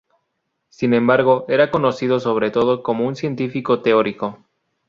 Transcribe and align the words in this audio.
Sin 0.69 0.95
embargo, 0.95 1.45
era 1.47 1.69
conocido 1.69 2.19
sobre 2.19 2.49
todo 2.49 2.81
como 2.81 3.05
un 3.05 3.15
científico 3.15 3.83
teórico. 3.83 4.43